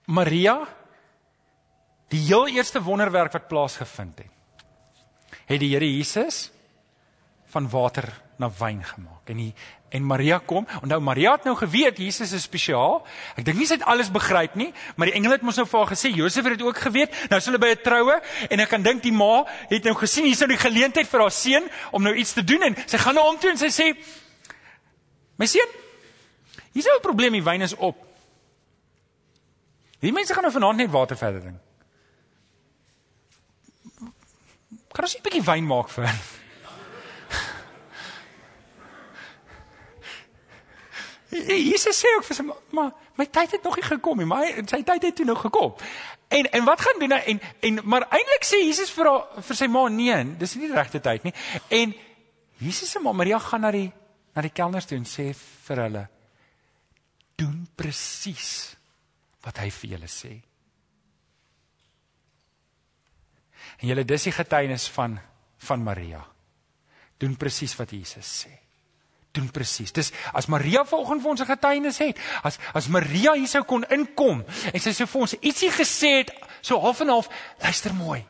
[0.07, 0.61] Maria
[2.07, 4.63] die heel eerste wonderwerk wat plaasgevind het.
[5.47, 6.47] Het die Here Jesus
[7.51, 8.07] van water
[8.39, 9.27] na wyn gemaak.
[9.31, 9.51] En die
[9.89, 10.67] en Maria kom.
[10.81, 12.99] Onthou Maria het nou geweet Jesus is spesiaal.
[13.39, 15.79] Ek dink nie sy het alles begryp nie, maar die engel het mos nou vir
[15.79, 17.15] haar gesê Josef het dit ook geweet.
[17.31, 20.25] Nou is hulle by 'n troue en ek kan dink die ma het nou gesien
[20.25, 23.15] hier's nou die geleentheid vir haar seun om nou iets te doen en sy gaan
[23.15, 23.95] na nou hom toe en sy sê
[25.37, 25.69] My seun,
[26.73, 27.95] hier's 'n probleem, die wyn is op.
[30.01, 31.61] Die mense gaan nou vanaand net water verder drink.
[34.93, 36.03] Kan ons 'n bietjie wyn maak vir
[41.47, 42.43] Jesus sê ook vir sy
[42.75, 45.73] maar my tyd het nog nie gekom nie, maar sy tyd het toe nog gekom.
[46.33, 49.59] En en wat gaan doen nou en en maar eintlik sê Jesus vir haar vir
[49.59, 51.33] sy ma nee, dis nie die regte tyd nie.
[51.69, 51.95] En
[52.59, 53.89] Jesus se ma Maria gaan na die
[54.35, 56.03] na die kelners toe en sê vir hulle
[57.37, 58.51] doen presies
[59.45, 60.35] wat hy vir julle sê.
[63.77, 65.19] En julle dis die getuienis van
[65.67, 66.21] van Maria.
[67.17, 68.66] Doen presies wat Jesus sê
[69.37, 69.93] doen presies.
[69.95, 73.85] Dis as Maria vanoggend vir ons 'n getuienis het, as as Maria hier sou kon
[73.89, 77.29] inkom en sy sou vir ons ietsie gesê het, so half en half,
[77.61, 78.25] luister mooi.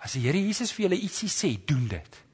[0.00, 2.29] As die Here Jesus vir julle ietsie sê, doen dit.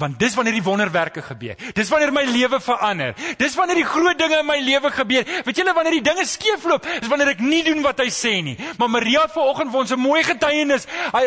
[0.00, 1.56] Want dis wanneer die wonderwerke gebeur.
[1.76, 3.12] Dis wanneer my lewe verander.
[3.38, 5.26] Dis wanneer die groot dinge in my lewe gebeur.
[5.44, 8.56] Weet julle wanneer die dinge skeefloop, is wanneer ek nie doen wat hy sê nie.
[8.80, 10.86] Maar Maria vanoggend vir ons 'n mooi getuienis.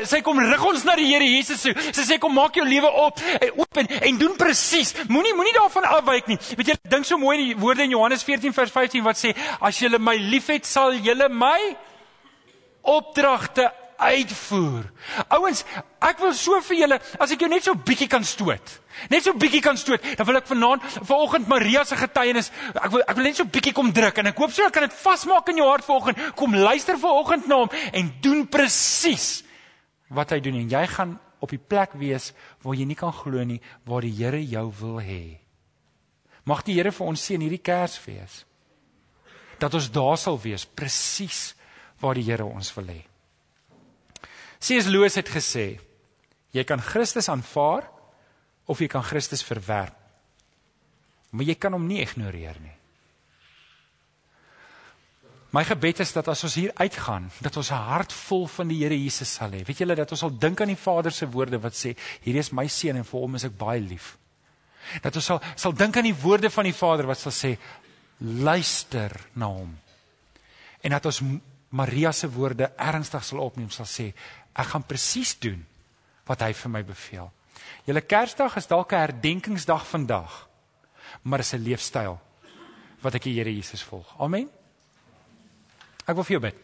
[0.10, 1.75] Sy kom rig ons na die Here Jesus toe.
[1.93, 4.95] Sy sê kom maak jou lewe op en oop en, en doen presies.
[5.08, 6.38] Moenie moenie daarvan afwyk nie.
[6.58, 9.80] Weet julle, dink so mooi die woorde in Johannes 14 vers 15 wat sê as
[9.80, 11.75] julle my liefhet, sal julle my
[12.82, 14.88] opdragte uitvoer.
[15.36, 15.63] Ouens,
[16.03, 18.73] ek wil so vir julle, as ek jou net so bietjie kan stoot.
[19.12, 23.03] Net so bietjie kan stoot, dan wil ek vanaand vanoggend Maria se getuienis, ek wil
[23.05, 25.51] ek wil net so bietjie kom druk en ek hoop so ek kan dit vasmaak
[25.51, 26.21] in jou hart vanoggend.
[26.39, 29.43] Kom luister vanoggend na hom en doen presies
[30.15, 32.31] wat hy doen en jy gaan op die plek wees
[32.63, 35.39] waar jy nie kan glo nie waar die Here jou wil hê.
[36.45, 38.43] Mag die Here vir ons seën hierdie Kersfees.
[39.60, 41.55] Dat ons daar sal wees presies
[42.01, 43.01] waar die Here ons wil hê.
[44.65, 44.88] C.S.
[44.89, 45.75] Lewis het gesê,
[46.56, 47.86] jy kan Christus aanvaar
[48.65, 49.93] of jy kan Christus verwerp.
[51.36, 52.73] Maar jy kan hom nie ignoreer nie.
[55.56, 58.84] My gebed is dat as ons hier uitgaan, dat ons 'n hart vol van die
[58.84, 59.63] Here Jesus sal hê.
[59.63, 62.51] Weet julle dat ons sal dink aan die Vader se woorde wat sê, hierdie is
[62.51, 64.17] my seun en vir hom is ek baie lief.
[65.01, 67.58] Dat ons sal sal dink aan die woorde van die Vader wat sal sê,
[68.19, 69.78] luister na hom.
[70.82, 71.21] En dat ons
[71.76, 74.12] Maria se woorde ernstig sal opneem, sal sê,
[74.56, 75.60] ek gaan presies doen
[76.26, 77.32] wat hy vir my beveel.
[77.86, 80.48] Julle Kersdag is dalk 'n herdenkingsdag vandag,
[81.24, 82.20] maar is 'n leefstyl
[83.02, 84.08] wat ek die Here Jesus volg.
[84.20, 84.50] Amen.
[86.08, 86.56] Ek wil vir jou bid.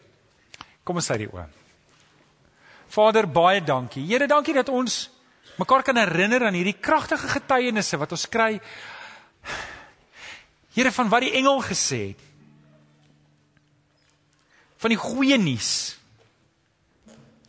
[0.84, 1.46] Kom ons sluit die oë.
[2.88, 4.06] Vader, baie dankie.
[4.06, 5.10] Here, dankie dat ons
[5.58, 8.60] mekaar kan herinner aan hierdie kragtige getuienisse wat ons kry.
[10.74, 12.31] Here van wat die engel gesê het.
[14.82, 15.72] Van die goeie nuus.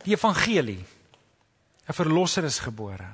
[0.04, 0.84] Die evangelie.
[1.84, 3.08] 'n Verlosser is gebore.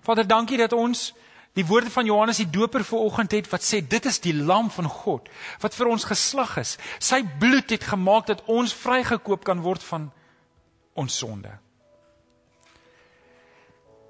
[0.00, 1.12] Vader, dankie dat ons
[1.56, 4.88] die woorde van Johannes die Doper vanoggend het wat sê dit is die lam van
[4.88, 5.28] God
[5.60, 6.76] wat vir ons geslag is.
[6.98, 10.10] Sy bloed het gemaak dat ons vrygekoop kan word van
[10.94, 11.52] ons sonde.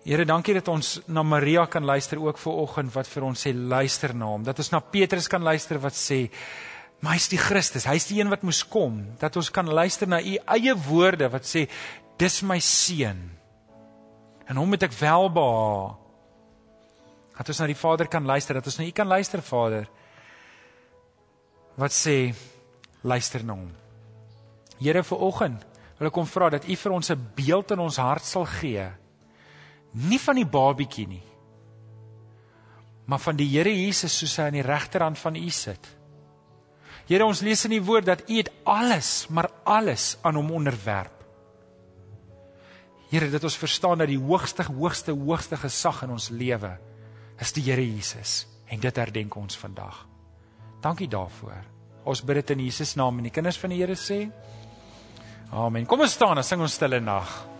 [0.06, 4.14] Here, dankie dat ons na Maria kan luister ook vanoggend wat vir ons sê luister
[4.14, 4.44] na hom.
[4.46, 6.28] Dat ons na Petrus kan luister wat sê
[7.00, 9.02] maar hy's die Christus, hy's die een wat moes kom.
[9.20, 11.66] Dat ons kan luister na u eie woorde wat sê
[12.18, 13.30] dis my seun.
[14.48, 16.06] En hom het ek welbehaag
[17.37, 19.88] Dat ons na die Vader kan luister, dat ons na U kan luister, Vader.
[21.76, 22.32] Wat sê
[23.04, 23.72] luister na hom.
[24.80, 25.64] Here vir oggend
[25.96, 28.88] wil ek kom vra dat U vir ons 'n beeld in ons hart sal gee.
[29.92, 31.22] Nie van die babietjie nie.
[33.06, 35.95] Maar van die Here Jesus soos hy aan die regterhand van U sit.
[37.07, 41.14] Here ons lees in die woord dat U het alles, maar alles aan hom onderwerp.
[43.12, 46.73] Here dat ons verstaan dat die hoogste hoogste hoogste gesag in ons lewe
[47.38, 50.03] is die Here Jesus en dit herdenk ons vandag.
[50.83, 51.62] Dankie daarvoor.
[52.07, 54.27] Ons bid dit in Jesus naam en die kinders van die Here sê
[55.55, 55.87] Amen.
[55.87, 57.56] Kom ons staan en sing ons stille nag.